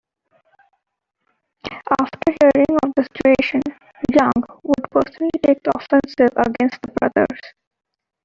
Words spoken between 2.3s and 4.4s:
hearing of the situation, Yang